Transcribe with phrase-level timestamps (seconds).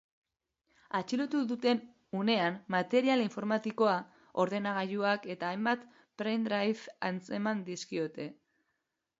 [0.99, 1.81] Atxilotu duten
[2.21, 3.93] unean material informatikoa,
[4.45, 5.87] ordenagailuak eta hainbat
[6.23, 8.31] pendrive atzeman dizkiote.